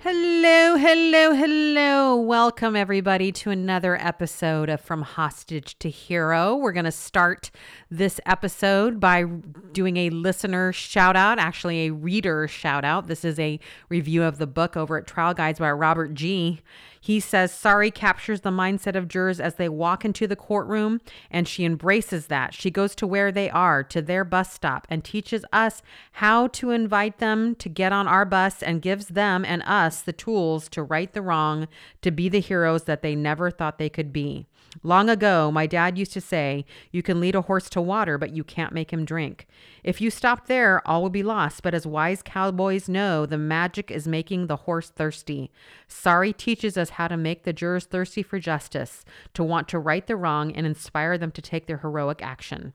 Hello, 0.00 0.76
hello, 0.76 1.34
hello. 1.34 2.14
Welcome, 2.14 2.76
everybody, 2.76 3.32
to 3.32 3.50
another 3.50 3.96
episode 4.00 4.68
of 4.68 4.80
From 4.80 5.02
Hostage 5.02 5.76
to 5.80 5.90
Hero. 5.90 6.54
We're 6.54 6.70
going 6.70 6.84
to 6.84 6.92
start 6.92 7.50
this 7.90 8.20
episode 8.24 9.00
by 9.00 9.24
doing 9.24 9.96
a 9.96 10.10
listener 10.10 10.72
shout 10.72 11.16
out, 11.16 11.40
actually, 11.40 11.86
a 11.86 11.92
reader 11.92 12.46
shout 12.46 12.84
out. 12.84 13.08
This 13.08 13.24
is 13.24 13.40
a 13.40 13.58
review 13.88 14.22
of 14.22 14.38
the 14.38 14.46
book 14.46 14.76
over 14.76 14.98
at 14.98 15.08
Trial 15.08 15.34
Guides 15.34 15.58
by 15.58 15.72
Robert 15.72 16.14
G. 16.14 16.60
He 17.00 17.20
says 17.20 17.52
Sari 17.52 17.90
captures 17.90 18.40
the 18.40 18.50
mindset 18.50 18.96
of 18.96 19.08
jurors 19.08 19.40
as 19.40 19.54
they 19.54 19.68
walk 19.68 20.04
into 20.04 20.26
the 20.26 20.36
courtroom, 20.36 21.00
and 21.30 21.46
she 21.46 21.64
embraces 21.64 22.26
that. 22.26 22.54
She 22.54 22.70
goes 22.70 22.94
to 22.96 23.06
where 23.06 23.30
they 23.30 23.48
are, 23.48 23.84
to 23.84 24.02
their 24.02 24.24
bus 24.24 24.52
stop, 24.52 24.86
and 24.90 25.04
teaches 25.04 25.44
us 25.52 25.82
how 26.12 26.48
to 26.48 26.70
invite 26.70 27.18
them 27.18 27.54
to 27.56 27.68
get 27.68 27.92
on 27.92 28.08
our 28.08 28.24
bus 28.24 28.62
and 28.62 28.82
gives 28.82 29.06
them 29.06 29.44
and 29.44 29.62
us 29.62 30.02
the 30.02 30.12
tools 30.12 30.68
to 30.70 30.82
right 30.82 31.12
the 31.12 31.22
wrong, 31.22 31.68
to 32.02 32.10
be 32.10 32.28
the 32.28 32.40
heroes 32.40 32.84
that 32.84 33.02
they 33.02 33.14
never 33.14 33.50
thought 33.50 33.78
they 33.78 33.88
could 33.88 34.12
be. 34.12 34.47
Long 34.82 35.08
ago, 35.08 35.50
my 35.50 35.66
dad 35.66 35.98
used 35.98 36.12
to 36.12 36.20
say, 36.20 36.64
You 36.92 37.02
can 37.02 37.20
lead 37.20 37.34
a 37.34 37.42
horse 37.42 37.68
to 37.70 37.80
water, 37.80 38.18
but 38.18 38.30
you 38.30 38.44
can't 38.44 38.72
make 38.72 38.92
him 38.92 39.04
drink. 39.04 39.46
If 39.82 40.00
you 40.00 40.10
stop 40.10 40.46
there, 40.46 40.86
all 40.86 41.02
will 41.02 41.10
be 41.10 41.22
lost. 41.22 41.62
But 41.62 41.74
as 41.74 41.86
wise 41.86 42.22
cowboys 42.22 42.88
know, 42.88 43.26
the 43.26 43.38
magic 43.38 43.90
is 43.90 44.06
making 44.06 44.46
the 44.46 44.56
horse 44.56 44.90
thirsty. 44.90 45.50
Sari 45.86 46.32
teaches 46.32 46.76
us 46.76 46.90
how 46.90 47.08
to 47.08 47.16
make 47.16 47.44
the 47.44 47.52
jurors 47.52 47.86
thirsty 47.86 48.22
for 48.22 48.38
justice, 48.38 49.04
to 49.34 49.42
want 49.42 49.68
to 49.68 49.78
right 49.78 50.06
the 50.06 50.16
wrong, 50.16 50.52
and 50.52 50.66
inspire 50.66 51.18
them 51.18 51.32
to 51.32 51.42
take 51.42 51.66
their 51.66 51.78
heroic 51.78 52.22
action. 52.22 52.74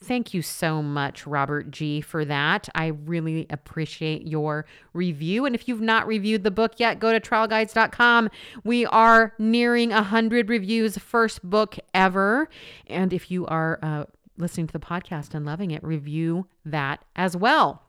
Thank 0.00 0.32
you 0.32 0.42
so 0.42 0.80
much, 0.80 1.26
Robert 1.26 1.72
G, 1.72 2.00
for 2.00 2.24
that. 2.24 2.68
I 2.74 2.86
really 2.86 3.46
appreciate 3.50 4.26
your 4.28 4.64
review. 4.92 5.44
And 5.44 5.56
if 5.56 5.66
you've 5.66 5.80
not 5.80 6.06
reviewed 6.06 6.44
the 6.44 6.52
book 6.52 6.74
yet, 6.78 7.00
go 7.00 7.12
to 7.12 7.20
trialguides.com. 7.20 8.30
We 8.62 8.86
are 8.86 9.34
nearing 9.38 9.90
100 9.90 10.48
reviews, 10.48 10.96
first 10.98 11.42
book 11.42 11.76
ever. 11.94 12.48
And 12.86 13.12
if 13.12 13.28
you 13.30 13.44
are 13.46 13.80
uh, 13.82 14.04
listening 14.36 14.68
to 14.68 14.72
the 14.72 14.78
podcast 14.78 15.34
and 15.34 15.44
loving 15.44 15.72
it, 15.72 15.82
review 15.82 16.46
that 16.64 17.04
as 17.16 17.36
well. 17.36 17.82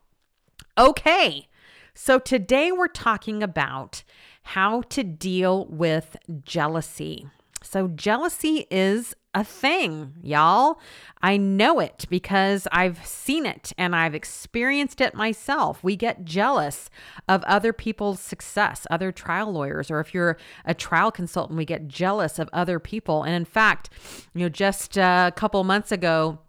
Okay, 0.80 1.48
so 1.94 2.18
today 2.18 2.72
we're 2.72 2.88
talking 2.88 3.44
about 3.44 4.04
how 4.42 4.82
to 4.84 5.04
deal 5.04 5.66
with 5.68 6.16
jealousy. 6.44 7.28
So, 7.62 7.90
jealousy 7.90 8.66
is 8.72 9.16
a 9.40 9.44
thing, 9.44 10.14
y'all. 10.22 10.80
I 11.22 11.38
know 11.38 11.80
it 11.80 12.06
because 12.09 12.68
I've 12.72 13.06
seen 13.06 13.45
it 13.45 13.73
and 13.78 13.95
I've 13.95 14.14
experienced 14.14 15.02
it 15.02 15.16
myself. 15.16 15.84
We 15.84 15.95
get 15.95 16.26
jealous 16.26 16.90
of 17.28 17.44
other 17.44 17.73
people's 17.73 18.20
success, 18.20 18.86
other 18.92 19.12
trial 19.12 19.52
lawyers, 19.52 19.90
or 19.90 20.00
if 20.00 20.14
you're 20.14 20.38
a 20.66 20.73
trial 20.73 21.12
consultant, 21.12 21.58
we 21.58 21.66
get 21.66 21.88
jealous 21.88 22.38
of 22.38 22.50
other 22.54 22.80
people. 22.80 23.23
And 23.23 23.34
in 23.34 23.45
fact, 23.45 23.90
you 24.34 24.42
know, 24.42 24.50
just 24.50 24.98
a 24.98 25.33
couple 25.36 25.64
months 25.64 25.92
ago, 25.92 26.39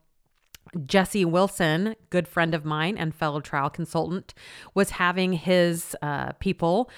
Jesse 0.87 1.25
Wilson, 1.25 1.97
good 2.11 2.29
friend 2.29 2.55
of 2.55 2.65
mine 2.65 2.97
and 2.97 3.15
fellow 3.15 3.41
trial 3.41 3.71
consultant, 3.71 4.35
was 4.75 4.91
having 4.91 5.33
his 5.33 5.97
uh, 6.01 6.33
people 6.33 6.89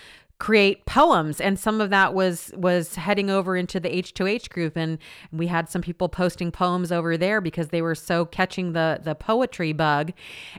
create 0.43 0.85
poems 0.87 1.41
and 1.41 1.57
some 1.57 1.81
of 1.81 1.91
that 1.91 2.15
was 2.15 2.53
was 2.57 2.97
heading 2.97 3.31
over 3.31 3.57
into 3.57 3.79
the 3.79 3.89
H2H 3.89 4.51
group 4.51 4.77
and 4.77 4.99
we 5.31 5.47
had 5.47 5.69
some 5.69 5.83
people 5.83 6.09
posting 6.09 6.51
poems 6.51 6.91
over 6.91 7.17
there 7.17 7.41
because 7.41 7.69
they 7.69 7.81
were 7.81 7.95
so 7.95 8.25
catching 8.25 8.73
the 8.73 8.99
the 9.01 9.15
poetry 9.15 9.73
bug. 9.73 10.13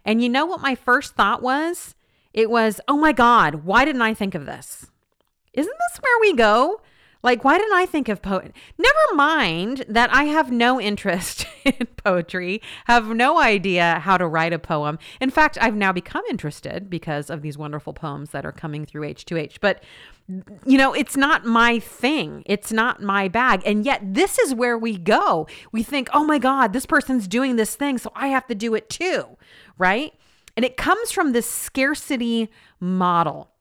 And 0.06 0.24
you 0.24 0.30
know 0.30 0.46
what 0.46 0.62
my 0.62 0.74
first 0.74 1.16
thought 1.16 1.42
was? 1.42 1.96
It 2.34 2.50
was, 2.50 2.80
"Oh 2.88 2.96
my 2.96 3.12
god, 3.12 3.66
why 3.66 3.84
didn't 3.84 4.04
I 4.04 4.14
think 4.14 4.36
of 4.36 4.46
this?" 4.46 4.90
Isn't 5.52 5.76
this 5.90 6.00
where 6.02 6.22
we 6.22 6.34
go? 6.34 6.80
Like, 7.24 7.46
why 7.46 7.58
didn't 7.58 7.78
I 7.78 7.86
think 7.86 8.10
of 8.10 8.22
poet? 8.22 8.54
Never 8.78 9.16
mind 9.16 9.86
that 9.88 10.14
I 10.14 10.26
have 10.26 10.52
no 10.52 10.80
interest 10.80 11.48
in 11.64 11.88
poetry, 11.96 12.62
have 12.86 13.08
no 13.08 13.40
idea 13.40 14.00
how 14.00 14.18
to 14.18 14.28
write 14.28 14.52
a 14.52 14.60
poem. 14.60 15.00
In 15.22 15.30
fact, 15.30 15.58
I've 15.62 15.76
now 15.76 15.94
become 15.94 16.24
interested 16.30 16.90
because 16.90 17.30
of 17.30 17.42
these 17.42 17.58
wonderful 17.58 17.94
poems 17.94 18.32
that 18.32 18.46
are 18.46 18.52
coming 18.52 18.86
through 18.86 19.08
H2H. 19.08 19.60
But, 19.62 19.82
you 20.66 20.78
know, 20.78 20.94
it's 20.94 21.16
not 21.16 21.46
my 21.46 21.80
thing, 21.80 22.44
it's 22.46 22.74
not 22.74 23.02
my 23.02 23.30
bag. 23.30 23.62
And 23.66 23.86
yet, 23.86 24.02
this 24.04 24.38
is 24.38 24.54
where 24.54 24.78
we 24.78 24.98
go. 24.98 25.48
We 25.72 25.82
think, 25.82 26.10
oh 26.14 26.26
my 26.26 26.40
God, 26.40 26.74
this 26.74 26.86
person's 26.86 27.30
doing 27.30 27.56
this 27.56 27.76
thing, 27.76 27.98
so 27.98 28.12
I 28.16 28.28
have 28.28 28.48
to 28.48 28.56
do 28.56 28.76
it 28.76 28.90
too, 28.90 29.38
right? 29.78 30.12
And 30.58 30.66
it 30.66 30.76
comes 30.76 31.12
from 31.12 31.32
this 31.32 31.50
scarcity 31.50 32.50
model. 32.82 33.53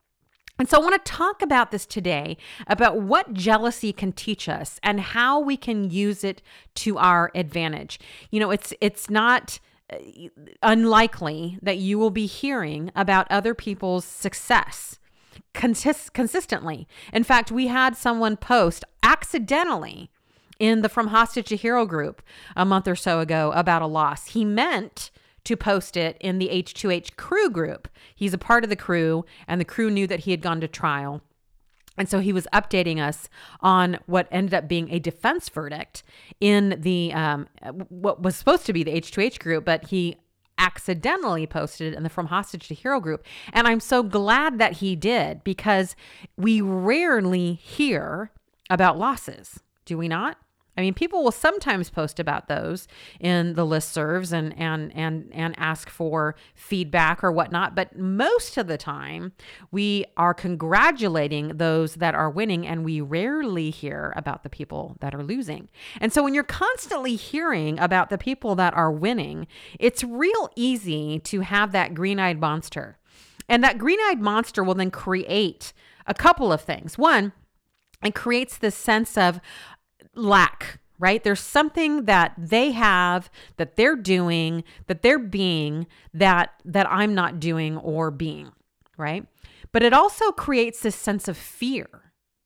And 0.59 0.69
so 0.69 0.79
I 0.79 0.81
want 0.81 1.05
to 1.05 1.13
talk 1.13 1.43
about 1.43 1.71
this 1.71 1.87
today 1.87 2.37
about 2.67 3.01
what 3.01 3.33
jealousy 3.33 3.93
can 3.93 4.13
teach 4.13 4.49
us 4.49 4.79
and 4.83 5.01
how 5.01 5.41
we 5.41 5.57
can 5.57 5.91
use 5.91 6.23
it 6.25 6.43
to 6.77 6.99
our 6.99 7.31
advantage. 7.35 7.99
You 8.31 8.41
know, 8.41 8.51
it's 8.51 8.73
it's 8.81 9.11
not 9.11 9.59
uh, 9.93 9.97
unlikely 10.63 11.59
that 11.63 11.79
you 11.79 11.99
will 11.99 12.11
be 12.11 12.27
hearing 12.27 12.93
about 12.95 13.27
other 13.31 13.55
people's 13.55 14.05
success 14.05 14.99
consist- 15.55 16.13
consistently. 16.13 16.87
In 17.13 17.25
fact, 17.25 17.51
we 17.51 17.69
had 17.69 17.97
someone 17.97 18.37
post 18.37 18.85
accidentally 19.03 20.11
in 20.59 20.83
the 20.83 20.89
From 20.89 21.09
Hostage 21.09 21.49
to 21.49 21.57
Hero 21.57 21.87
group 21.87 22.23
a 22.55 22.65
month 22.65 22.87
or 22.87 22.95
so 22.95 23.21
ago 23.21 23.53
about 23.55 23.83
a 23.83 23.87
loss. 23.87 24.29
He 24.29 24.45
meant 24.45 25.11
to 25.45 25.57
post 25.57 25.97
it 25.97 26.17
in 26.21 26.39
the 26.39 26.49
H2H 26.49 27.17
crew 27.17 27.51
group. 27.51 27.89
He's 28.15 28.35
a 28.35 28.39
part 28.39 28.65
of 28.65 28.71
the 28.71 28.77
crew, 28.77 29.25
and 29.47 29.61
the 29.61 29.65
crew 29.65 29.91
knew 29.91 30.07
that 30.07 30.21
he 30.21 30.31
had 30.31 30.41
gone 30.41 30.61
to 30.61 30.69
trial. 30.69 31.23
And 31.99 32.09
so 32.09 32.21
he 32.21 32.33
was 32.33 32.47
updating 32.53 33.01
us 33.01 33.29
on 33.61 33.99
what 34.07 34.29
ended 34.31 34.55
up 34.55 34.67
being 34.67 34.91
a 34.91 34.99
defense 34.99 35.49
verdict 35.49 36.03
in 36.41 36.79
the 36.81 37.13
um, 37.13 37.49
what 37.89 38.23
was 38.23 38.35
supposed 38.35 38.65
to 38.67 38.73
be 38.73 38.83
the 38.83 38.93
H2H 38.93 39.39
group, 39.39 39.65
but 39.65 39.89
he 39.89 40.17
accidentally 40.59 41.47
posted 41.47 41.93
in 41.93 42.03
the 42.03 42.09
From 42.09 42.27
Hostage 42.27 42.69
to 42.69 42.75
Hero 42.75 43.01
group. 43.01 43.25
And 43.53 43.67
I'm 43.67 43.81
so 43.81 44.03
glad 44.03 44.59
that 44.59 44.75
he 44.75 44.97
did 44.97 45.43
because 45.45 45.97
we 46.37 46.61
rarely 46.61 47.55
hear 47.55 48.31
about 48.71 48.99
losses, 48.99 49.61
do 49.85 49.99
we 49.99 50.09
not? 50.09 50.39
I 50.77 50.81
mean, 50.81 50.95
people 50.95 51.23
will 51.23 51.33
sometimes 51.33 51.91
post 51.91 52.19
about 52.19 52.49
those 52.49 52.89
in 53.21 53.55
the 53.55 53.67
listservs 53.67 54.33
and 54.33 54.59
and 54.59 54.91
and 54.97 55.29
and 55.33 55.55
ask 55.59 55.91
for 55.91 56.35
feedback 56.55 57.23
or 57.23 57.31
whatnot, 57.31 57.75
but 57.75 57.99
most 57.99 58.57
of 58.57 58.69
the 58.69 58.79
time 58.79 59.33
we 59.71 60.07
are 60.17 60.33
congratulating 60.33 61.57
those 61.59 61.97
that 61.97 62.15
are 62.15 62.31
winning, 62.31 62.67
and 62.67 62.85
we 62.85 63.03
rarely 63.03 63.69
hear 63.69 64.15
about 64.17 64.43
the 64.45 64.49
people 64.49 64.97
that 65.01 65.15
are 65.15 65.23
losing. 65.23 65.69
And 66.01 66.11
so, 66.11 66.23
when 66.23 66.33
you're 66.33 66.43
constantly 66.43 67.17
hearing 67.17 67.79
about 67.79 68.09
the 68.09 68.19
people 68.19 68.55
that 68.55 68.73
are 68.75 68.91
winning, 68.91 69.47
it's 69.79 70.03
real 70.03 70.51
easy 70.57 71.19
to 71.21 71.41
have 71.41 71.73
that 71.73 71.93
green-eyed 71.93 72.41
monster, 72.41 72.97
and 73.47 73.63
that 73.63 73.77
green-eyed 73.77 74.21
monster 74.21 74.65
will 74.65 74.75
then 74.75 74.91
create 74.91 75.75
a 76.07 76.15
couple 76.15 76.51
of 76.51 76.63
things. 76.63 76.97
One, 76.97 77.33
it 78.03 78.15
creates 78.15 78.59
this 78.59 78.75
sense 78.75 79.17
of 79.17 79.41
lack 80.15 80.79
right? 81.03 81.25
There's 81.25 81.41
something 81.41 82.05
that 82.05 82.33
they 82.39 82.71
have 82.71 83.29
that 83.57 83.75
they're 83.75 83.97
doing, 83.97 84.63
that 84.87 85.03
they're 85.03 85.19
being 85.19 85.89
that 86.15 86.53
that 86.65 86.89
I'm 86.89 87.13
not 87.13 87.41
doing 87.41 87.77
or 87.77 88.13
being, 88.13 88.53
right? 88.97 89.27
But 89.73 89.83
it 89.83 89.93
also 89.93 90.31
creates 90.31 90.81
this 90.81 90.95
sense 90.95 91.27
of 91.27 91.37
fear. 91.37 91.89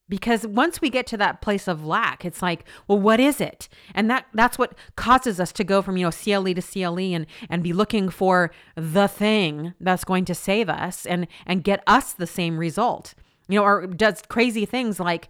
Because 0.08 0.46
once 0.46 0.80
we 0.80 0.88
get 0.88 1.06
to 1.08 1.16
that 1.16 1.42
place 1.42 1.66
of 1.66 1.84
lack, 1.84 2.24
it's 2.24 2.40
like, 2.40 2.64
well, 2.86 2.98
what 2.98 3.18
is 3.18 3.40
it? 3.40 3.68
And 3.92 4.08
that 4.08 4.24
that's 4.32 4.56
what 4.56 4.74
causes 4.94 5.38
us 5.38 5.52
to 5.52 5.64
go 5.64 5.82
from, 5.82 5.96
you 5.98 6.06
know, 6.06 6.12
CLE 6.12 6.54
to 6.54 6.62
CLE 6.62 6.98
and 7.14 7.26
and 7.50 7.62
be 7.62 7.74
looking 7.74 8.08
for 8.08 8.52
the 8.74 9.08
thing 9.08 9.74
that's 9.80 10.04
going 10.04 10.24
to 10.26 10.34
save 10.34 10.70
us 10.70 11.04
and 11.04 11.26
and 11.44 11.62
get 11.62 11.82
us 11.86 12.14
the 12.14 12.26
same 12.26 12.56
result 12.56 13.14
you 13.48 13.58
know, 13.58 13.64
or 13.64 13.86
does 13.86 14.22
crazy 14.28 14.64
things 14.64 14.98
like 14.98 15.28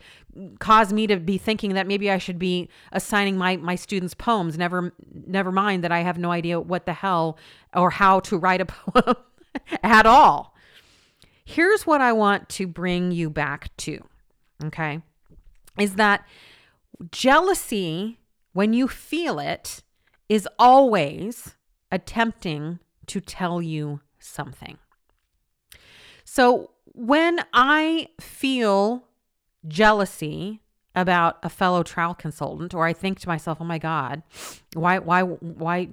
cause 0.58 0.92
me 0.92 1.06
to 1.06 1.16
be 1.16 1.38
thinking 1.38 1.74
that 1.74 1.86
maybe 1.86 2.10
I 2.10 2.18
should 2.18 2.38
be 2.38 2.68
assigning 2.92 3.36
my 3.36 3.56
my 3.56 3.74
students 3.74 4.14
poems. 4.14 4.56
Never, 4.56 4.92
never 5.26 5.52
mind 5.52 5.84
that 5.84 5.92
I 5.92 6.00
have 6.00 6.18
no 6.18 6.30
idea 6.30 6.60
what 6.60 6.86
the 6.86 6.92
hell 6.92 7.38
or 7.74 7.90
how 7.90 8.20
to 8.20 8.38
write 8.38 8.60
a 8.60 8.66
poem 8.66 9.16
at 9.82 10.06
all. 10.06 10.54
Here's 11.44 11.86
what 11.86 12.00
I 12.00 12.12
want 12.12 12.48
to 12.50 12.66
bring 12.66 13.12
you 13.12 13.30
back 13.30 13.74
to. 13.78 14.00
okay, 14.64 15.00
is 15.78 15.94
that 15.94 16.26
jealousy, 17.10 18.19
when 18.52 18.72
you 18.72 18.88
feel 18.88 19.38
it, 19.38 19.82
is 20.28 20.48
always 20.58 21.54
attempting 21.92 22.80
to 23.06 23.20
tell 23.20 23.62
you 23.62 24.00
something. 24.19 24.78
So 26.24 26.70
when 26.96 27.40
I 27.52 28.08
feel 28.20 29.04
jealousy 29.69 30.60
about 30.94 31.38
a 31.43 31.50
fellow 31.50 31.82
trial 31.82 32.14
consultant 32.14 32.72
or 32.72 32.87
I 32.87 32.94
think 32.94 33.20
to 33.20 33.28
myself, 33.28 33.58
"Oh 33.60 33.64
my 33.64 33.78
god, 33.78 34.22
why 34.72 34.98
why 34.98 35.22
why 35.22 35.88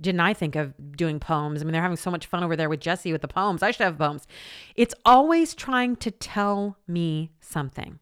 didn't 0.00 0.20
I 0.20 0.32
think 0.32 0.56
of 0.56 0.72
doing 0.96 1.20
poems? 1.20 1.60
I 1.60 1.64
mean, 1.64 1.72
they're 1.72 1.82
having 1.82 1.98
so 1.98 2.10
much 2.10 2.26
fun 2.26 2.42
over 2.42 2.56
there 2.56 2.70
with 2.70 2.80
Jesse 2.80 3.12
with 3.12 3.20
the 3.20 3.28
poems. 3.28 3.62
I 3.62 3.70
should 3.70 3.84
have 3.84 3.98
poems." 3.98 4.26
It's 4.74 4.94
always 5.04 5.54
trying 5.54 5.96
to 5.96 6.10
tell 6.10 6.78
me 6.86 7.30
something. 7.40 7.98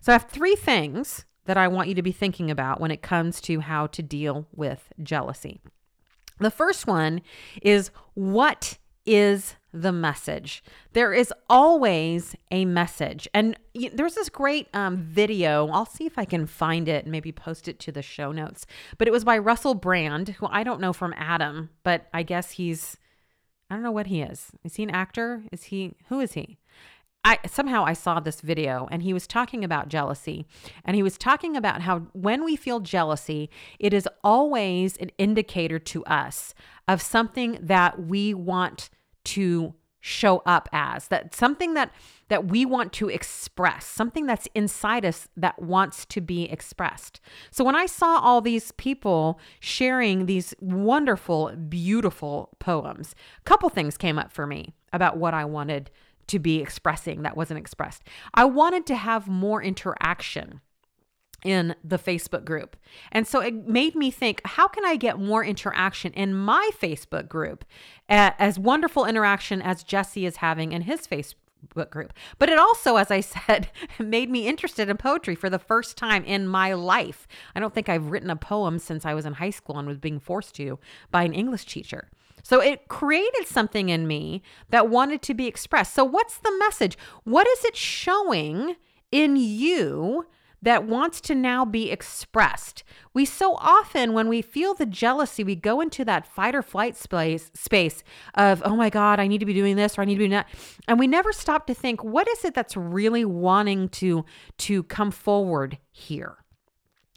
So 0.00 0.12
I 0.12 0.14
have 0.14 0.30
three 0.30 0.54
things 0.54 1.24
that 1.46 1.56
I 1.56 1.66
want 1.66 1.88
you 1.88 1.94
to 1.96 2.02
be 2.02 2.12
thinking 2.12 2.50
about 2.50 2.80
when 2.80 2.92
it 2.92 3.02
comes 3.02 3.40
to 3.42 3.60
how 3.60 3.88
to 3.88 4.02
deal 4.02 4.46
with 4.54 4.92
jealousy. 5.02 5.60
The 6.38 6.50
first 6.50 6.86
one 6.86 7.20
is 7.62 7.90
what 8.14 8.78
is 9.04 9.56
the 9.74 9.92
message. 9.92 10.62
There 10.92 11.12
is 11.12 11.32
always 11.50 12.36
a 12.50 12.64
message. 12.64 13.28
And 13.34 13.58
there's 13.92 14.14
this 14.14 14.28
great 14.28 14.68
um, 14.72 14.96
video. 14.96 15.68
I'll 15.68 15.84
see 15.84 16.06
if 16.06 16.16
I 16.16 16.24
can 16.24 16.46
find 16.46 16.88
it 16.88 17.04
and 17.04 17.12
maybe 17.12 17.32
post 17.32 17.66
it 17.66 17.80
to 17.80 17.92
the 17.92 18.00
show 18.00 18.30
notes. 18.30 18.66
But 18.96 19.08
it 19.08 19.10
was 19.10 19.24
by 19.24 19.36
Russell 19.36 19.74
Brand, 19.74 20.28
who 20.28 20.46
I 20.46 20.62
don't 20.62 20.80
know 20.80 20.92
from 20.92 21.12
Adam, 21.16 21.70
but 21.82 22.06
I 22.14 22.22
guess 22.22 22.52
he's, 22.52 22.96
I 23.68 23.74
don't 23.74 23.82
know 23.82 23.90
what 23.90 24.06
he 24.06 24.22
is. 24.22 24.52
Is 24.62 24.76
he 24.76 24.84
an 24.84 24.90
actor? 24.90 25.42
Is 25.50 25.64
he, 25.64 25.94
who 26.08 26.20
is 26.20 26.34
he? 26.34 26.58
I 27.26 27.38
somehow 27.46 27.86
I 27.86 27.94
saw 27.94 28.20
this 28.20 28.42
video 28.42 28.86
and 28.90 29.02
he 29.02 29.14
was 29.14 29.26
talking 29.26 29.64
about 29.64 29.88
jealousy 29.88 30.44
and 30.84 30.94
he 30.94 31.02
was 31.02 31.16
talking 31.16 31.56
about 31.56 31.80
how 31.80 32.00
when 32.12 32.44
we 32.44 32.54
feel 32.54 32.80
jealousy 32.80 33.48
it 33.78 33.94
is 33.94 34.06
always 34.22 34.98
an 34.98 35.10
indicator 35.16 35.78
to 35.78 36.04
us 36.04 36.54
of 36.86 37.00
something 37.00 37.58
that 37.62 37.98
we 37.98 38.34
want 38.34 38.90
to 39.24 39.74
show 40.00 40.42
up 40.44 40.68
as 40.70 41.08
that 41.08 41.34
something 41.34 41.72
that 41.72 41.90
that 42.28 42.46
we 42.46 42.66
want 42.66 42.92
to 42.92 43.08
express 43.08 43.86
something 43.86 44.26
that's 44.26 44.46
inside 44.54 45.02
us 45.02 45.28
that 45.34 45.60
wants 45.62 46.04
to 46.04 46.20
be 46.20 46.44
expressed. 46.44 47.20
So 47.50 47.64
when 47.64 47.74
i 47.74 47.86
saw 47.86 48.18
all 48.18 48.42
these 48.42 48.72
people 48.72 49.40
sharing 49.60 50.26
these 50.26 50.54
wonderful 50.60 51.52
beautiful 51.56 52.50
poems 52.58 53.14
a 53.40 53.44
couple 53.44 53.70
things 53.70 53.96
came 53.96 54.18
up 54.18 54.30
for 54.30 54.46
me 54.46 54.74
about 54.92 55.16
what 55.16 55.32
i 55.32 55.44
wanted 55.46 55.90
to 56.28 56.38
be 56.38 56.60
expressing 56.60 57.22
that 57.22 57.36
wasn't 57.36 57.58
expressed. 57.58 58.02
I 58.32 58.44
wanted 58.44 58.86
to 58.86 58.96
have 58.96 59.28
more 59.28 59.62
interaction 59.62 60.60
in 61.44 61.76
the 61.84 61.98
Facebook 61.98 62.44
group. 62.44 62.76
And 63.12 63.28
so 63.28 63.40
it 63.40 63.68
made 63.68 63.94
me 63.94 64.10
think 64.10 64.40
how 64.44 64.66
can 64.66 64.84
I 64.84 64.96
get 64.96 65.20
more 65.20 65.44
interaction 65.44 66.12
in 66.14 66.34
my 66.34 66.70
Facebook 66.80 67.28
group 67.28 67.64
as 68.08 68.58
wonderful 68.58 69.04
interaction 69.04 69.62
as 69.62 69.82
Jesse 69.82 70.26
is 70.26 70.36
having 70.36 70.72
in 70.72 70.82
his 70.82 71.06
Facebook 71.06 71.90
group. 71.90 72.12
But 72.38 72.48
it 72.48 72.58
also, 72.58 72.96
as 72.96 73.10
I 73.10 73.20
said, 73.20 73.70
made 73.98 74.30
me 74.30 74.48
interested 74.48 74.88
in 74.88 74.96
poetry 74.96 75.34
for 75.34 75.50
the 75.50 75.58
first 75.58 75.96
time 75.96 76.24
in 76.24 76.48
my 76.48 76.72
life. 76.72 77.28
I 77.54 77.60
don't 77.60 77.74
think 77.74 77.88
I've 77.88 78.10
written 78.10 78.30
a 78.30 78.36
poem 78.36 78.78
since 78.78 79.04
I 79.04 79.14
was 79.14 79.26
in 79.26 79.34
high 79.34 79.50
school 79.50 79.78
and 79.78 79.86
was 79.86 79.98
being 79.98 80.20
forced 80.20 80.54
to 80.56 80.78
by 81.10 81.24
an 81.24 81.34
English 81.34 81.66
teacher. 81.66 82.10
So 82.42 82.60
it 82.60 82.88
created 82.88 83.46
something 83.46 83.88
in 83.88 84.06
me 84.06 84.42
that 84.68 84.90
wanted 84.90 85.22
to 85.22 85.34
be 85.34 85.46
expressed. 85.46 85.94
So, 85.94 86.04
what's 86.04 86.36
the 86.36 86.54
message? 86.58 86.98
What 87.24 87.48
is 87.48 87.64
it 87.64 87.74
showing 87.74 88.76
in 89.10 89.36
you? 89.36 90.26
That 90.64 90.86
wants 90.86 91.20
to 91.20 91.34
now 91.34 91.64
be 91.64 91.90
expressed. 91.90 92.82
We 93.12 93.24
so 93.24 93.54
often, 93.56 94.12
when 94.12 94.28
we 94.28 94.42
feel 94.42 94.74
the 94.74 94.86
jealousy, 94.86 95.44
we 95.44 95.54
go 95.54 95.80
into 95.80 96.04
that 96.06 96.26
fight 96.26 96.54
or 96.54 96.62
flight 96.62 96.96
space, 96.96 97.50
space 97.54 98.02
of, 98.34 98.62
oh 98.64 98.74
my 98.74 98.90
God, 98.90 99.20
I 99.20 99.26
need 99.26 99.38
to 99.38 99.46
be 99.46 99.54
doing 99.54 99.76
this 99.76 99.98
or 99.98 100.02
I 100.02 100.04
need 100.06 100.14
to 100.14 100.20
be 100.20 100.28
that. 100.28 100.48
And 100.88 100.98
we 100.98 101.06
never 101.06 101.32
stop 101.32 101.66
to 101.66 101.74
think, 101.74 102.02
what 102.02 102.26
is 102.28 102.44
it 102.44 102.54
that's 102.54 102.76
really 102.76 103.24
wanting 103.24 103.88
to, 103.90 104.24
to 104.58 104.82
come 104.84 105.10
forward 105.10 105.78
here? 105.92 106.43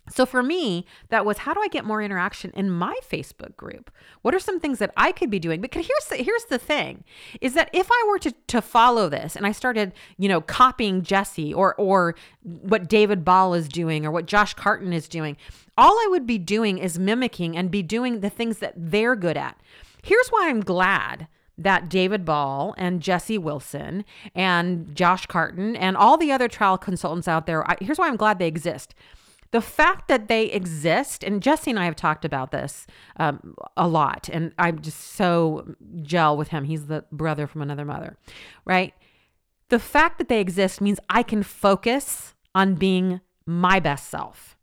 So 0.10 0.26
for 0.26 0.42
me, 0.42 0.86
that 1.10 1.26
was 1.26 1.40
how 1.40 1.54
do 1.54 1.62
I 1.62 1.68
get 1.68 1.86
more 1.86 2.02
interaction 2.02 2.52
in 2.56 2.70
my 2.70 2.98
Facebook 3.10 3.56
group? 3.58 3.92
What 4.22 4.34
are 4.34 4.40
some 4.40 4.60
things 4.60 4.80
that 4.80 4.94
I 4.96 5.12
could 5.12 5.30
be 5.30 5.40
doing? 5.40 5.62
Because 5.62 5.88
here's 5.88 6.06
the, 6.06 6.24
here's 6.24 6.46
the 6.46 6.58
thing 6.58 7.04
is 7.42 7.54
that 7.54 7.70
if 7.74 7.90
I 7.92 8.06
were 8.08 8.20
to 8.20 8.32
to 8.48 8.62
follow 8.62 9.10
this 9.10 9.36
and 9.36 9.46
I 9.46 9.52
started, 9.52 9.94
you 10.18 10.30
know, 10.30 10.42
copying 10.42 11.02
Jesse 11.02 11.54
or 11.54 11.76
or 11.76 12.16
what 12.44 12.88
David 12.88 13.26
Ball 13.26 13.54
is 13.54 13.68
doing 13.68 14.06
or 14.06 14.12
what 14.12 14.26
Josh 14.26 14.56
Karton 14.56 14.94
is 14.94 15.08
doing, 15.08 15.38
all 15.78 15.94
I 15.94 16.08
would 16.10 16.26
be 16.26 16.38
doing 16.38 16.78
is 16.78 16.98
mimicking 16.98 17.58
and 17.58 17.70
be 17.70 17.84
doing 17.84 18.22
the 18.22 18.30
things 18.30 18.60
that 18.60 18.74
they're 18.76 19.16
good 19.16 19.38
at. 19.38 19.60
Here's 20.04 20.30
why 20.30 20.50
I'm 20.50 20.62
glad 20.62 21.28
that 21.58 21.90
David 21.90 22.24
Ball 22.24 22.76
and 22.78 23.02
Jesse 23.02 23.38
Wilson 23.38 24.06
and 24.36 24.96
Josh 24.96 25.26
Karton 25.26 25.76
and 25.76 25.98
all 25.98 26.16
the 26.16 26.32
other 26.32 26.48
trial 26.48 26.78
consultants 26.78 27.28
out 27.28 27.48
there, 27.48 27.70
I, 27.70 27.78
here's 27.82 27.98
why 27.98 28.08
I'm 28.08 28.16
glad 28.16 28.38
they 28.38 28.48
exist 28.48 28.94
the 29.52 29.62
fact 29.62 30.08
that 30.08 30.28
they 30.28 30.46
exist, 30.46 31.24
and 31.24 31.42
Jesse 31.42 31.72
and 31.72 31.80
I 31.80 31.86
have 31.86 31.96
talked 31.96 32.26
about 32.26 32.52
this 32.52 32.86
um, 33.18 33.56
a 33.76 33.88
lot, 33.88 34.30
and 34.32 34.54
I'm 34.58 34.82
just 34.82 35.00
so 35.00 35.76
gel 36.02 36.36
with 36.36 36.50
him. 36.50 36.66
He's 36.66 36.88
the 36.88 37.06
brother 37.12 37.48
from 37.48 37.62
another 37.62 37.86
mother, 37.86 38.18
right? 38.66 38.94
The 39.70 39.80
fact 39.80 40.18
that 40.18 40.30
they 40.30 40.42
exist 40.42 40.82
means 40.82 41.00
I 41.10 41.24
can 41.24 41.44
focus 41.44 42.36
on 42.54 42.76
being 42.76 43.22
my 43.46 43.80
best 43.80 44.10
self. 44.10 44.58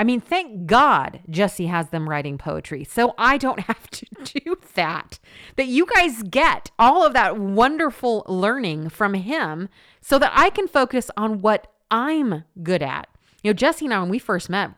I 0.00 0.04
mean, 0.04 0.20
thank 0.20 0.66
God 0.66 1.20
Jesse 1.28 1.66
has 1.66 1.88
them 1.88 2.08
writing 2.08 2.38
poetry. 2.38 2.84
So 2.84 3.14
I 3.18 3.36
don't 3.36 3.60
have 3.70 3.90
to 3.90 4.06
do 4.24 4.56
that. 4.74 5.18
That 5.56 5.66
you 5.66 5.86
guys 5.86 6.22
get 6.22 6.70
all 6.78 7.04
of 7.04 7.14
that 7.14 7.36
wonderful 7.36 8.24
learning 8.28 8.90
from 8.90 9.14
him 9.14 9.68
so 10.00 10.18
that 10.18 10.32
I 10.34 10.50
can 10.50 10.68
focus 10.68 11.10
on 11.16 11.40
what 11.40 11.72
I'm 11.90 12.44
good 12.62 12.82
at. 12.82 13.08
You 13.48 13.54
know, 13.54 13.56
Jesse 13.56 13.86
and 13.86 13.94
I, 13.94 14.00
when 14.00 14.10
we 14.10 14.18
first 14.18 14.50
met, 14.50 14.72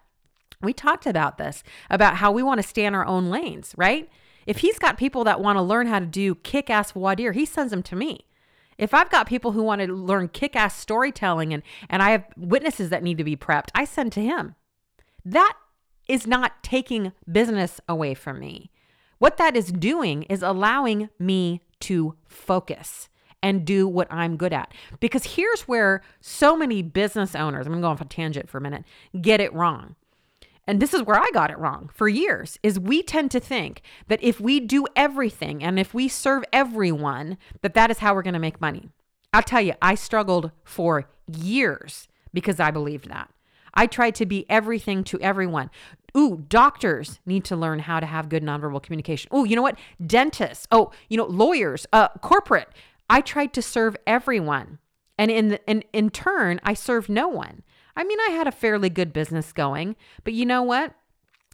we 0.63 0.73
talked 0.73 1.05
about 1.05 1.39
this, 1.39 1.65
about 1.91 2.19
how 2.19 2.31
we 2.31 2.45
want 2.45 2.63
to 2.63 2.69
stay 2.69 2.85
in 2.85 2.95
our 2.95 3.05
own 3.05 3.29
lanes, 3.29 3.75
right? 3.77 4.09
If 4.47 4.59
he's 4.59 4.79
got 4.79 4.97
people 4.97 5.25
that 5.25 5.41
want 5.41 5.57
to 5.57 5.61
learn 5.61 5.89
how 5.89 5.99
to 5.99 6.07
do 6.07 6.37
kick 6.37 6.71
ass 6.71 6.93
dire, 6.93 7.33
he 7.33 7.45
sends 7.45 7.73
them 7.73 7.83
to 7.83 7.97
me. 7.97 8.27
If 8.79 8.95
I've 8.95 9.11
got 9.11 9.27
people 9.27 9.51
who 9.51 9.65
want 9.65 9.81
to 9.81 9.93
learn 9.93 10.29
kick 10.29 10.55
ass 10.55 10.79
storytelling 10.79 11.53
and, 11.53 11.65
and 11.89 12.01
I 12.01 12.13
have 12.13 12.27
witnesses 12.37 12.91
that 12.91 13.03
need 13.03 13.19
to 13.19 13.25
be 13.25 13.35
prepped, 13.35 13.71
I 13.75 13.85
send 13.85 14.13
to 14.13 14.23
him. 14.23 14.55
That 15.25 15.55
is 16.07 16.29
not 16.29 16.63
taking 16.63 17.11
business 17.29 17.81
away 17.89 18.15
from 18.15 18.39
me. 18.39 18.71
What 19.19 19.37
that 19.39 19.57
is 19.57 19.73
doing 19.73 20.23
is 20.29 20.45
allowing 20.45 21.09
me 21.19 21.61
to 21.81 22.15
focus 22.29 23.09
and 23.43 23.65
do 23.65 23.89
what 23.89 24.13
I'm 24.13 24.37
good 24.37 24.53
at. 24.53 24.73
Because 25.01 25.25
here's 25.25 25.63
where 25.63 26.03
so 26.21 26.57
many 26.57 26.83
business 26.83 27.35
owners, 27.35 27.67
I'm 27.67 27.73
going 27.73 27.83
to 27.83 27.87
go 27.87 27.91
off 27.91 28.01
a 28.01 28.05
tangent 28.05 28.49
for 28.49 28.59
a 28.59 28.61
minute, 28.61 28.85
get 29.21 29.41
it 29.41 29.53
wrong. 29.53 29.97
And 30.67 30.81
this 30.81 30.95
is 30.95 31.03
where 31.03 31.19
I 31.19 31.29
got 31.33 31.51
it 31.51 31.59
wrong 31.59 31.91
for 31.93 32.09
years 32.09 32.59
is 32.63 32.79
we 32.79 33.03
tend 33.03 33.31
to 33.33 33.41
think 33.41 33.83
that 34.09 34.23
if 34.23 34.41
we 34.41 34.61
do 34.61 34.87
everything 34.95 35.65
and 35.65 35.81
if 35.81 35.93
we 35.93 36.07
serve 36.07 36.45
everyone 36.53 37.39
that 37.63 37.75
that 37.75 37.91
is 37.91 37.99
how 37.99 38.15
we're 38.15 38.23
going 38.23 38.35
to 38.35 38.41
make 38.41 38.61
money. 38.61 38.89
I'll 39.33 39.43
tell 39.43 39.61
you, 39.61 39.75
I 39.81 39.95
struggled 39.95 40.51
for 40.63 41.09
years 41.27 42.09
because 42.33 42.61
I 42.61 42.71
believed 42.71 43.09
that. 43.09 43.31
I 43.75 43.87
tried 43.87 44.15
to 44.17 44.27
be 44.27 44.47
everything 44.49 45.05
to 45.05 45.21
everyone. 45.21 45.71
Ooh, 46.17 46.45
doctors 46.49 47.21
need 47.25 47.45
to 47.45 47.57
learn 47.57 47.81
how 47.81 48.01
to 48.01 48.07
have 48.07 48.29
good 48.29 48.43
nonverbal 48.43 48.83
communication. 48.83 49.29
Oh, 49.33 49.45
you 49.45 49.55
know 49.55 49.63
what? 49.63 49.79
Dentists. 50.05 50.67
Oh, 50.73 50.91
you 51.09 51.17
know, 51.17 51.27
lawyers, 51.27 51.87
uh, 51.93 52.09
corporate. 52.21 52.69
I 53.11 53.21
tried 53.21 53.53
to 53.55 53.63
serve 53.63 53.97
everyone. 54.07 54.79
And 55.19 55.31
in, 55.31 55.49
the, 55.49 55.61
in, 55.69 55.83
in 55.93 56.11
turn, 56.11 56.61
I 56.63 56.75
served 56.75 57.11
no 57.11 57.29
one. 57.29 57.65
I 57.97 58.05
mean, 58.05 58.19
I 58.21 58.31
had 58.31 58.47
a 58.47 58.53
fairly 58.53 58.89
good 58.89 59.13
business 59.13 59.53
going, 59.53 59.97
but 60.25 60.33
you 60.33 60.47
know 60.47 60.63
what? 60.63 60.95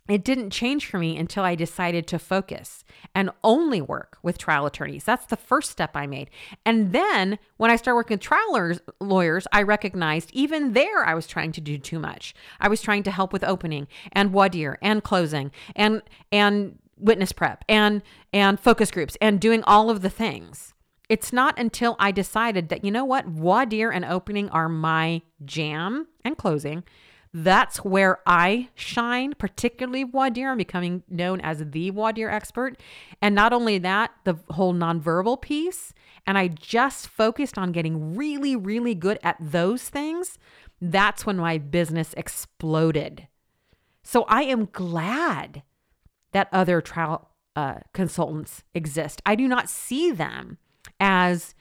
It 0.06 0.22
didn't 0.22 0.50
change 0.50 0.86
for 0.86 0.98
me 0.98 1.16
until 1.16 1.42
I 1.42 1.56
decided 1.56 2.06
to 2.08 2.18
focus 2.18 2.84
and 3.14 3.30
only 3.42 3.80
work 3.80 4.18
with 4.22 4.38
trial 4.38 4.66
attorneys. 4.66 5.02
That's 5.02 5.26
the 5.26 5.36
first 5.36 5.70
step 5.70 5.96
I 5.96 6.06
made. 6.06 6.30
And 6.64 6.92
then 6.92 7.38
when 7.56 7.70
I 7.70 7.76
started 7.76 7.96
working 7.96 8.14
with 8.16 8.20
trial 8.20 8.78
lawyers, 9.00 9.48
I 9.50 9.62
recognized 9.62 10.30
even 10.32 10.74
there 10.74 11.04
I 11.04 11.14
was 11.14 11.26
trying 11.26 11.52
to 11.52 11.60
do 11.60 11.78
too 11.78 11.98
much. 11.98 12.34
I 12.60 12.68
was 12.68 12.82
trying 12.82 13.02
to 13.04 13.10
help 13.10 13.32
with 13.32 13.42
opening 13.42 13.88
and 14.12 14.32
dire 14.32 14.78
and 14.80 15.02
closing 15.02 15.50
and 15.74 16.02
and 16.30 16.78
witness 16.98 17.32
prep 17.32 17.64
and 17.68 18.02
and 18.32 18.60
focus 18.60 18.90
groups 18.90 19.16
and 19.20 19.40
doing 19.40 19.64
all 19.64 19.90
of 19.90 20.02
the 20.02 20.10
things. 20.10 20.74
It's 21.08 21.32
not 21.32 21.58
until 21.58 21.96
I 21.98 22.10
decided 22.10 22.68
that, 22.68 22.84
you 22.84 22.90
know 22.90 23.04
what, 23.04 23.26
voir 23.26 23.64
dire 23.66 23.90
and 23.92 24.04
opening 24.04 24.48
are 24.50 24.68
my 24.68 25.22
jam 25.44 26.08
and 26.24 26.36
closing 26.36 26.82
That's 27.32 27.84
where 27.84 28.20
I 28.26 28.70
shine, 28.74 29.34
particularly 29.34 30.04
voir 30.04 30.30
dire. 30.30 30.50
I'm 30.50 30.56
becoming 30.56 31.02
known 31.08 31.40
as 31.42 31.62
the 31.70 31.90
voir 31.90 32.12
dire 32.12 32.30
expert. 32.30 32.80
And 33.20 33.34
not 33.34 33.52
only 33.52 33.76
that, 33.78 34.12
the 34.24 34.38
whole 34.50 34.72
nonverbal 34.72 35.42
piece. 35.42 35.92
And 36.26 36.38
I 36.38 36.48
just 36.48 37.08
focused 37.08 37.58
on 37.58 37.72
getting 37.72 38.16
really, 38.16 38.56
really 38.56 38.94
good 38.94 39.18
at 39.22 39.36
those 39.38 39.88
things. 39.88 40.38
That's 40.80 41.26
when 41.26 41.36
my 41.36 41.58
business 41.58 42.14
exploded. 42.16 43.28
So 44.02 44.24
I 44.28 44.44
am 44.44 44.68
glad 44.72 45.62
that 46.32 46.48
other 46.52 46.80
trial 46.80 47.30
uh, 47.54 47.80
consultants 47.92 48.62
exist. 48.74 49.20
I 49.26 49.34
do 49.34 49.46
not 49.46 49.68
see 49.68 50.10
them 50.10 50.58
as 51.00 51.54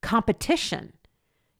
competition 0.00 0.94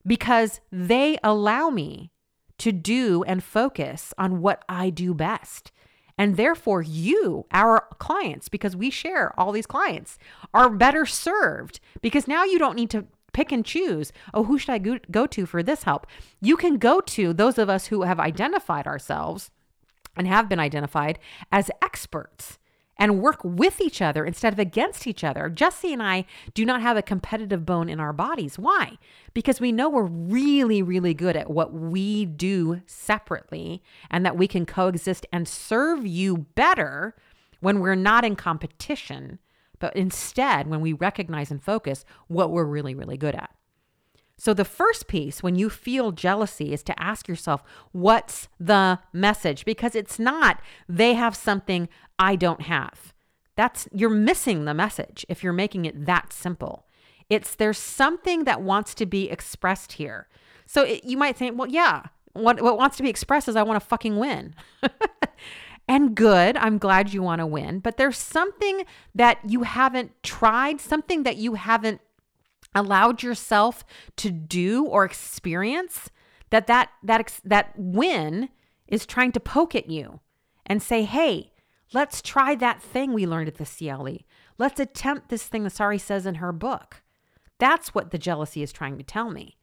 because 0.06 0.60
they 0.70 1.18
allow 1.22 1.70
me 1.70 2.10
to 2.58 2.72
do 2.72 3.22
and 3.24 3.42
focus 3.42 4.12
on 4.18 4.40
what 4.40 4.64
I 4.68 4.90
do 4.90 5.14
best. 5.14 5.72
And 6.18 6.36
therefore, 6.36 6.82
you, 6.82 7.46
our 7.50 7.86
clients, 7.98 8.48
because 8.48 8.76
we 8.76 8.90
share 8.90 9.38
all 9.40 9.52
these 9.52 9.66
clients, 9.66 10.18
are 10.52 10.68
better 10.68 11.06
served 11.06 11.80
because 12.02 12.28
now 12.28 12.44
you 12.44 12.58
don't 12.58 12.76
need 12.76 12.90
to 12.90 13.06
pick 13.32 13.52
and 13.52 13.64
choose. 13.64 14.12
Oh, 14.34 14.44
who 14.44 14.58
should 14.58 14.70
I 14.70 14.78
go, 14.78 14.98
go 15.10 15.26
to 15.28 15.46
for 15.46 15.62
this 15.62 15.84
help? 15.84 16.06
You 16.40 16.56
can 16.56 16.76
go 16.76 17.00
to 17.00 17.32
those 17.32 17.56
of 17.56 17.70
us 17.70 17.86
who 17.86 18.02
have 18.02 18.20
identified 18.20 18.86
ourselves 18.86 19.50
and 20.14 20.26
have 20.26 20.48
been 20.48 20.60
identified 20.60 21.18
as 21.50 21.70
experts 21.82 22.58
and 23.00 23.22
work 23.22 23.40
with 23.42 23.80
each 23.80 24.02
other 24.02 24.26
instead 24.26 24.52
of 24.52 24.58
against 24.58 25.06
each 25.06 25.24
other. 25.24 25.48
Jesse 25.48 25.92
and 25.92 26.02
I 26.02 26.26
do 26.52 26.66
not 26.66 26.82
have 26.82 26.98
a 26.98 27.02
competitive 27.02 27.64
bone 27.64 27.88
in 27.88 27.98
our 27.98 28.12
bodies. 28.12 28.58
Why? 28.58 28.98
Because 29.32 29.58
we 29.58 29.72
know 29.72 29.88
we're 29.88 30.02
really, 30.04 30.82
really 30.82 31.14
good 31.14 31.34
at 31.34 31.50
what 31.50 31.72
we 31.72 32.26
do 32.26 32.82
separately 32.84 33.82
and 34.10 34.24
that 34.26 34.36
we 34.36 34.46
can 34.46 34.66
coexist 34.66 35.26
and 35.32 35.48
serve 35.48 36.06
you 36.06 36.46
better 36.54 37.16
when 37.60 37.80
we're 37.80 37.94
not 37.94 38.24
in 38.24 38.36
competition, 38.36 39.38
but 39.78 39.96
instead 39.96 40.66
when 40.66 40.82
we 40.82 40.92
recognize 40.92 41.50
and 41.50 41.62
focus 41.62 42.04
what 42.28 42.50
we're 42.50 42.64
really, 42.64 42.94
really 42.94 43.16
good 43.16 43.34
at. 43.34 43.50
So, 44.40 44.54
the 44.54 44.64
first 44.64 45.06
piece 45.06 45.42
when 45.42 45.54
you 45.54 45.68
feel 45.68 46.12
jealousy 46.12 46.72
is 46.72 46.82
to 46.84 46.98
ask 46.98 47.28
yourself, 47.28 47.62
what's 47.92 48.48
the 48.58 48.98
message? 49.12 49.66
Because 49.66 49.94
it's 49.94 50.18
not 50.18 50.62
they 50.88 51.12
have 51.12 51.36
something 51.36 51.90
I 52.18 52.36
don't 52.36 52.62
have. 52.62 53.12
That's 53.54 53.86
you're 53.92 54.08
missing 54.08 54.64
the 54.64 54.72
message 54.72 55.26
if 55.28 55.44
you're 55.44 55.52
making 55.52 55.84
it 55.84 56.06
that 56.06 56.32
simple. 56.32 56.86
It's 57.28 57.54
there's 57.54 57.76
something 57.76 58.44
that 58.44 58.62
wants 58.62 58.94
to 58.94 59.04
be 59.04 59.28
expressed 59.28 59.92
here. 59.92 60.26
So 60.64 60.84
it, 60.84 61.04
you 61.04 61.18
might 61.18 61.36
think, 61.36 61.58
well, 61.58 61.68
yeah, 61.68 62.04
what 62.32 62.62
what 62.62 62.78
wants 62.78 62.96
to 62.96 63.02
be 63.02 63.10
expressed 63.10 63.46
is 63.46 63.56
I 63.56 63.62
want 63.62 63.78
to 63.78 63.86
fucking 63.86 64.16
win. 64.16 64.54
and 65.86 66.14
good, 66.14 66.56
I'm 66.56 66.78
glad 66.78 67.12
you 67.12 67.22
want 67.22 67.40
to 67.40 67.46
win, 67.46 67.80
but 67.80 67.98
there's 67.98 68.16
something 68.16 68.86
that 69.14 69.38
you 69.46 69.64
haven't 69.64 70.12
tried, 70.22 70.80
something 70.80 71.24
that 71.24 71.36
you 71.36 71.56
haven't 71.56 72.00
allowed 72.74 73.22
yourself 73.22 73.84
to 74.16 74.30
do 74.30 74.84
or 74.84 75.04
experience 75.04 76.10
that 76.50 76.66
that 76.66 76.90
that 77.02 77.40
that 77.44 77.72
win 77.76 78.48
is 78.86 79.06
trying 79.06 79.32
to 79.32 79.40
poke 79.40 79.74
at 79.74 79.88
you 79.88 80.20
and 80.66 80.82
say 80.82 81.04
hey 81.04 81.52
let's 81.92 82.22
try 82.22 82.54
that 82.54 82.82
thing 82.82 83.12
we 83.12 83.26
learned 83.26 83.48
at 83.48 83.56
the 83.56 83.64
cle 83.64 84.18
let's 84.58 84.78
attempt 84.78 85.28
this 85.28 85.44
thing 85.44 85.64
that 85.64 85.70
sari 85.70 85.98
says 85.98 86.26
in 86.26 86.36
her 86.36 86.52
book. 86.52 87.02
That's 87.58 87.94
what 87.94 88.10
the 88.10 88.18
jealousy 88.18 88.62
is 88.62 88.72
trying 88.72 88.96
to 88.96 89.04
tell 89.04 89.30
me. 89.30 89.56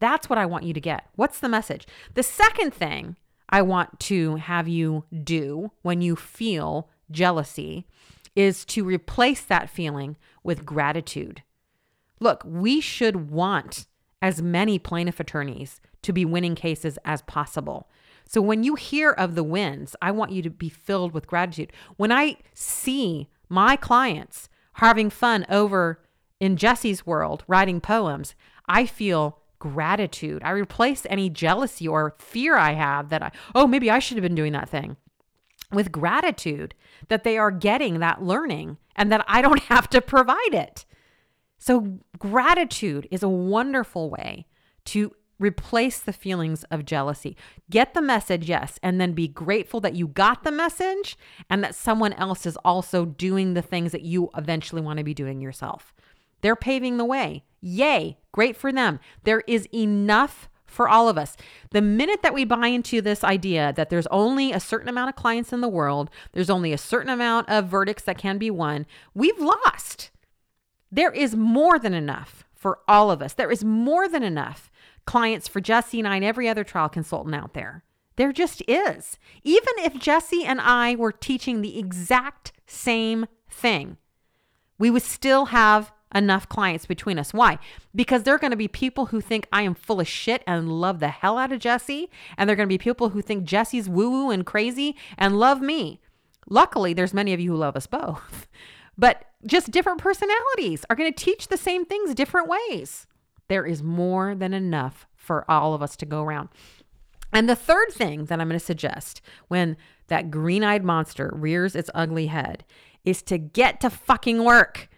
That's 0.00 0.28
what 0.28 0.38
i 0.38 0.46
want 0.46 0.64
you 0.64 0.74
to 0.74 0.80
get. 0.80 1.08
What's 1.14 1.40
the 1.40 1.48
message? 1.48 1.86
The 2.14 2.22
second 2.22 2.74
thing 2.74 3.16
i 3.48 3.62
want 3.62 4.00
to 4.00 4.36
have 4.36 4.68
you 4.68 5.04
do 5.22 5.70
when 5.82 6.00
you 6.00 6.16
feel 6.16 6.90
jealousy 7.10 7.86
is 8.34 8.64
to 8.64 8.82
replace 8.82 9.42
that 9.42 9.68
feeling 9.68 10.16
with 10.42 10.64
gratitude 10.64 11.42
Look, 12.22 12.44
we 12.46 12.80
should 12.80 13.30
want 13.30 13.86
as 14.22 14.40
many 14.40 14.78
plaintiff 14.78 15.18
attorneys 15.18 15.80
to 16.02 16.12
be 16.12 16.24
winning 16.24 16.54
cases 16.54 16.96
as 17.04 17.20
possible. 17.22 17.88
So 18.28 18.40
when 18.40 18.62
you 18.62 18.76
hear 18.76 19.10
of 19.10 19.34
the 19.34 19.42
wins, 19.42 19.96
I 20.00 20.12
want 20.12 20.30
you 20.30 20.40
to 20.42 20.50
be 20.50 20.68
filled 20.68 21.12
with 21.12 21.26
gratitude. 21.26 21.72
When 21.96 22.12
I 22.12 22.36
see 22.54 23.28
my 23.48 23.74
clients 23.74 24.48
having 24.74 25.10
fun 25.10 25.44
over 25.48 26.00
in 26.38 26.56
Jesse's 26.56 27.04
world 27.04 27.42
writing 27.48 27.80
poems, 27.80 28.36
I 28.68 28.86
feel 28.86 29.40
gratitude. 29.58 30.42
I 30.44 30.50
replace 30.50 31.04
any 31.10 31.28
jealousy 31.28 31.88
or 31.88 32.14
fear 32.20 32.56
I 32.56 32.74
have 32.74 33.08
that 33.08 33.22
I, 33.24 33.32
oh, 33.52 33.66
maybe 33.66 33.90
I 33.90 33.98
should 33.98 34.16
have 34.16 34.22
been 34.22 34.36
doing 34.36 34.52
that 34.52 34.68
thing 34.68 34.96
with 35.72 35.90
gratitude 35.90 36.74
that 37.08 37.24
they 37.24 37.36
are 37.36 37.50
getting 37.50 37.98
that 37.98 38.22
learning 38.22 38.78
and 38.94 39.10
that 39.10 39.24
I 39.26 39.42
don't 39.42 39.62
have 39.64 39.90
to 39.90 40.00
provide 40.00 40.54
it. 40.54 40.84
So, 41.64 42.00
gratitude 42.18 43.06
is 43.12 43.22
a 43.22 43.28
wonderful 43.28 44.10
way 44.10 44.46
to 44.86 45.12
replace 45.38 46.00
the 46.00 46.12
feelings 46.12 46.64
of 46.72 46.84
jealousy. 46.84 47.36
Get 47.70 47.94
the 47.94 48.02
message, 48.02 48.48
yes, 48.48 48.80
and 48.82 49.00
then 49.00 49.12
be 49.12 49.28
grateful 49.28 49.78
that 49.82 49.94
you 49.94 50.08
got 50.08 50.42
the 50.42 50.50
message 50.50 51.16
and 51.48 51.62
that 51.62 51.76
someone 51.76 52.14
else 52.14 52.46
is 52.46 52.56
also 52.64 53.04
doing 53.04 53.54
the 53.54 53.62
things 53.62 53.92
that 53.92 54.02
you 54.02 54.28
eventually 54.36 54.82
want 54.82 54.98
to 54.98 55.04
be 55.04 55.14
doing 55.14 55.40
yourself. 55.40 55.94
They're 56.40 56.56
paving 56.56 56.96
the 56.96 57.04
way. 57.04 57.44
Yay, 57.60 58.18
great 58.32 58.56
for 58.56 58.72
them. 58.72 58.98
There 59.22 59.44
is 59.46 59.68
enough 59.72 60.48
for 60.66 60.88
all 60.88 61.08
of 61.08 61.16
us. 61.16 61.36
The 61.70 61.80
minute 61.80 62.22
that 62.22 62.34
we 62.34 62.44
buy 62.44 62.66
into 62.66 63.00
this 63.00 63.22
idea 63.22 63.72
that 63.76 63.88
there's 63.88 64.08
only 64.08 64.50
a 64.50 64.58
certain 64.58 64.88
amount 64.88 65.10
of 65.10 65.14
clients 65.14 65.52
in 65.52 65.60
the 65.60 65.68
world, 65.68 66.10
there's 66.32 66.50
only 66.50 66.72
a 66.72 66.78
certain 66.78 67.10
amount 67.10 67.48
of 67.48 67.68
verdicts 67.68 68.02
that 68.02 68.18
can 68.18 68.36
be 68.38 68.50
won, 68.50 68.84
we've 69.14 69.38
lost. 69.38 70.10
There 70.92 71.10
is 71.10 71.34
more 71.34 71.78
than 71.78 71.94
enough 71.94 72.44
for 72.54 72.80
all 72.86 73.10
of 73.10 73.22
us. 73.22 73.32
There 73.32 73.50
is 73.50 73.64
more 73.64 74.06
than 74.06 74.22
enough 74.22 74.70
clients 75.06 75.48
for 75.48 75.60
Jesse 75.60 75.98
and 75.98 76.06
I 76.06 76.16
and 76.16 76.24
every 76.24 76.48
other 76.48 76.62
trial 76.62 76.90
consultant 76.90 77.34
out 77.34 77.54
there. 77.54 77.82
There 78.16 78.30
just 78.30 78.62
is. 78.68 79.18
Even 79.42 79.72
if 79.78 79.98
Jesse 79.98 80.44
and 80.44 80.60
I 80.60 80.94
were 80.94 81.10
teaching 81.10 81.62
the 81.62 81.78
exact 81.78 82.52
same 82.66 83.26
thing, 83.50 83.96
we 84.78 84.90
would 84.90 85.02
still 85.02 85.46
have 85.46 85.92
enough 86.14 86.46
clients 86.48 86.84
between 86.84 87.18
us. 87.18 87.32
Why? 87.32 87.58
Because 87.94 88.24
there 88.24 88.34
are 88.34 88.38
going 88.38 88.50
to 88.50 88.56
be 88.56 88.68
people 88.68 89.06
who 89.06 89.22
think 89.22 89.48
I 89.50 89.62
am 89.62 89.74
full 89.74 90.00
of 90.00 90.06
shit 90.06 90.42
and 90.46 90.80
love 90.80 91.00
the 91.00 91.08
hell 91.08 91.38
out 91.38 91.52
of 91.52 91.60
Jesse. 91.60 92.10
And 92.36 92.48
there 92.48 92.52
are 92.52 92.56
going 92.56 92.68
to 92.68 92.72
be 92.72 92.78
people 92.78 93.10
who 93.10 93.22
think 93.22 93.44
Jesse's 93.44 93.88
woo 93.88 94.10
woo 94.10 94.30
and 94.30 94.44
crazy 94.44 94.94
and 95.16 95.40
love 95.40 95.62
me. 95.62 96.00
Luckily, 96.48 96.92
there's 96.92 97.14
many 97.14 97.32
of 97.32 97.40
you 97.40 97.52
who 97.52 97.56
love 97.56 97.76
us 97.76 97.86
both. 97.86 98.46
But 98.96 99.24
just 99.46 99.70
different 99.70 99.98
personalities 100.00 100.84
are 100.88 100.96
going 100.96 101.12
to 101.12 101.24
teach 101.24 101.48
the 101.48 101.56
same 101.56 101.84
things 101.84 102.14
different 102.14 102.48
ways. 102.48 103.06
There 103.48 103.66
is 103.66 103.82
more 103.82 104.34
than 104.34 104.54
enough 104.54 105.06
for 105.16 105.50
all 105.50 105.74
of 105.74 105.82
us 105.82 105.96
to 105.96 106.06
go 106.06 106.22
around. 106.22 106.48
And 107.32 107.48
the 107.48 107.56
third 107.56 107.90
thing 107.92 108.26
that 108.26 108.40
I'm 108.40 108.48
going 108.48 108.58
to 108.58 108.64
suggest 108.64 109.22
when 109.48 109.76
that 110.08 110.30
green 110.30 110.62
eyed 110.62 110.84
monster 110.84 111.30
rears 111.34 111.74
its 111.74 111.90
ugly 111.94 112.26
head 112.26 112.64
is 113.04 113.22
to 113.22 113.38
get 113.38 113.80
to 113.80 113.90
fucking 113.90 114.44
work. 114.44 114.88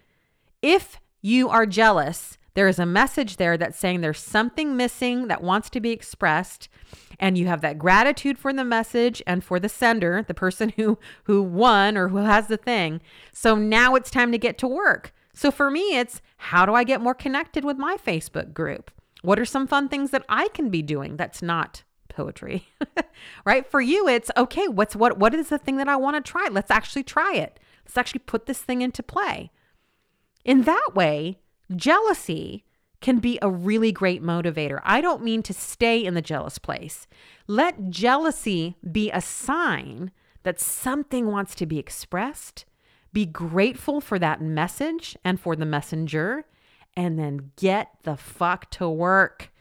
If 0.60 0.98
you 1.22 1.48
are 1.48 1.66
jealous, 1.66 2.36
there 2.54 2.68
is 2.68 2.78
a 2.78 2.86
message 2.86 3.36
there 3.36 3.56
that's 3.56 3.78
saying 3.78 4.00
there's 4.00 4.20
something 4.20 4.76
missing 4.76 5.28
that 5.28 5.42
wants 5.42 5.68
to 5.70 5.80
be 5.80 5.90
expressed 5.90 6.68
and 7.18 7.36
you 7.36 7.46
have 7.46 7.60
that 7.60 7.78
gratitude 7.78 8.38
for 8.38 8.52
the 8.52 8.64
message 8.64 9.22
and 9.26 9.42
for 9.42 9.60
the 9.60 9.68
sender, 9.68 10.24
the 10.26 10.34
person 10.34 10.72
who 10.76 10.98
who 11.24 11.42
won 11.42 11.96
or 11.96 12.08
who 12.08 12.18
has 12.18 12.46
the 12.46 12.56
thing. 12.56 13.00
So 13.32 13.56
now 13.56 13.94
it's 13.94 14.10
time 14.10 14.32
to 14.32 14.38
get 14.38 14.58
to 14.58 14.68
work. 14.68 15.12
So 15.32 15.50
for 15.50 15.70
me 15.70 15.98
it's 15.98 16.20
how 16.36 16.64
do 16.64 16.74
I 16.74 16.84
get 16.84 17.00
more 17.00 17.14
connected 17.14 17.64
with 17.64 17.76
my 17.76 17.96
Facebook 17.96 18.52
group? 18.52 18.90
What 19.22 19.38
are 19.38 19.44
some 19.44 19.66
fun 19.66 19.88
things 19.88 20.10
that 20.10 20.24
I 20.28 20.48
can 20.48 20.70
be 20.70 20.82
doing 20.82 21.16
that's 21.16 21.42
not 21.42 21.82
poetry? 22.08 22.68
right? 23.44 23.68
For 23.68 23.80
you 23.80 24.06
it's 24.08 24.30
okay, 24.36 24.68
what's 24.68 24.94
what 24.94 25.18
what 25.18 25.34
is 25.34 25.48
the 25.48 25.58
thing 25.58 25.76
that 25.78 25.88
I 25.88 25.96
want 25.96 26.24
to 26.24 26.30
try? 26.30 26.48
Let's 26.50 26.70
actually 26.70 27.04
try 27.04 27.34
it. 27.34 27.58
Let's 27.84 27.98
actually 27.98 28.20
put 28.20 28.46
this 28.46 28.60
thing 28.60 28.80
into 28.80 29.02
play. 29.02 29.50
In 30.44 30.62
that 30.62 30.90
way, 30.94 31.38
jealousy 31.74 32.64
can 33.00 33.18
be 33.18 33.38
a 33.42 33.50
really 33.50 33.92
great 33.92 34.22
motivator. 34.22 34.80
I 34.82 35.00
don't 35.00 35.22
mean 35.22 35.42
to 35.42 35.52
stay 35.52 36.02
in 36.02 36.14
the 36.14 36.22
jealous 36.22 36.58
place. 36.58 37.06
Let 37.46 37.90
jealousy 37.90 38.76
be 38.90 39.10
a 39.10 39.20
sign 39.20 40.10
that 40.42 40.60
something 40.60 41.30
wants 41.30 41.54
to 41.56 41.66
be 41.66 41.78
expressed. 41.78 42.64
Be 43.12 43.26
grateful 43.26 44.00
for 44.00 44.18
that 44.18 44.40
message 44.40 45.16
and 45.24 45.38
for 45.38 45.54
the 45.54 45.66
messenger, 45.66 46.44
and 46.96 47.18
then 47.18 47.52
get 47.56 47.90
the 48.04 48.16
fuck 48.16 48.70
to 48.70 48.88
work. 48.88 49.52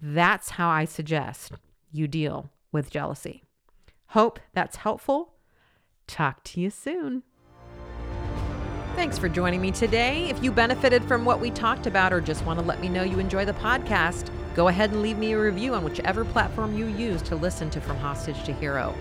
That's 0.00 0.50
how 0.50 0.68
I 0.68 0.86
suggest 0.86 1.52
you 1.92 2.08
deal 2.08 2.50
with 2.72 2.90
jealousy. 2.90 3.44
Hope 4.08 4.40
that's 4.54 4.76
helpful. 4.76 5.34
Talk 6.06 6.42
to 6.44 6.60
you 6.60 6.70
soon. 6.70 7.22
Thanks 9.00 9.16
for 9.16 9.30
joining 9.30 9.62
me 9.62 9.70
today. 9.70 10.28
If 10.28 10.44
you 10.44 10.52
benefited 10.52 11.02
from 11.04 11.24
what 11.24 11.40
we 11.40 11.50
talked 11.50 11.86
about 11.86 12.12
or 12.12 12.20
just 12.20 12.44
want 12.44 12.60
to 12.60 12.66
let 12.66 12.82
me 12.82 12.88
know 12.90 13.02
you 13.02 13.18
enjoy 13.18 13.46
the 13.46 13.54
podcast, 13.54 14.28
go 14.54 14.68
ahead 14.68 14.90
and 14.90 15.00
leave 15.00 15.16
me 15.16 15.32
a 15.32 15.40
review 15.40 15.74
on 15.74 15.84
whichever 15.84 16.22
platform 16.22 16.76
you 16.76 16.84
use 16.84 17.22
to 17.22 17.34
listen 17.34 17.70
to 17.70 17.80
From 17.80 17.96
Hostage 17.96 18.44
to 18.44 18.52
Hero. 18.52 18.94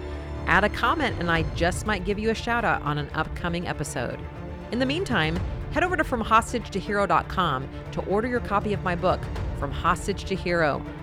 Add 0.46 0.63
a 0.63 0.70
comment, 0.70 1.18
and 1.20 1.29
I 1.29 1.44
just 1.53 1.86
might 1.86 2.06
give 2.06 2.18
you 2.18 2.29
a 2.29 2.34
shout 2.34 2.63
out 2.63 2.82
on 2.84 2.98
an 2.98 3.10
upcoming 3.13 3.68
episode. 3.68 4.22
In 4.72 4.79
the 4.79 4.86
meantime, 4.86 5.38
head 5.72 5.84
over 5.84 5.98
to 5.98 6.06
FromHostageToHero.com 6.06 7.68
to 7.91 8.01
order 8.06 8.29
your 8.29 8.39
copy 8.39 8.72
of 8.72 8.82
my 8.86 8.96
book, 8.96 9.20
From 9.60 9.70
Hostage 9.70 10.24
to 10.24 10.34
Hero 10.34 10.82